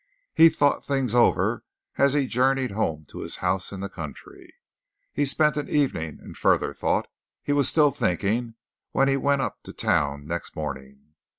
[0.33, 1.63] He thought things over
[1.95, 4.51] as he journeyed home to his house in the country;
[5.13, 7.07] he spent an evening in further thought;
[7.43, 8.55] he was still thinking
[8.93, 11.13] when he went up to town next morning.